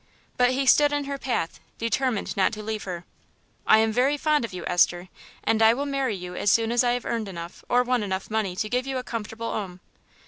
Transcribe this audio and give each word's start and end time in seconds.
But 0.35 0.49
he 0.53 0.65
stood 0.65 0.91
in 0.91 1.03
her 1.03 1.19
path, 1.19 1.59
determined 1.77 2.35
not 2.35 2.51
to 2.53 2.63
leave 2.63 2.85
her. 2.85 3.05
"I 3.67 3.77
am 3.77 3.91
very 3.91 4.17
fond 4.17 4.43
of 4.43 4.51
you, 4.51 4.65
Esther, 4.65 5.09
and 5.43 5.61
I 5.61 5.75
will 5.75 5.85
marry 5.85 6.15
you 6.15 6.35
as 6.35 6.51
soon 6.51 6.71
as 6.71 6.83
I 6.83 6.93
have 6.93 7.05
earned 7.05 7.27
enough 7.29 7.63
or 7.69 7.83
won 7.83 8.01
enough 8.01 8.27
money 8.31 8.55
to 8.55 8.67
give 8.67 8.87
you 8.87 8.97
a 8.97 9.03
comfortable 9.03 9.45
'ome." 9.53 9.79